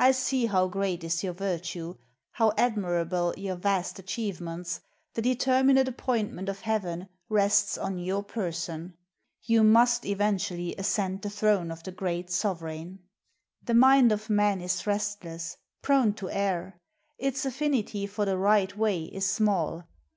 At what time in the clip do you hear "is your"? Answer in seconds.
1.04-1.34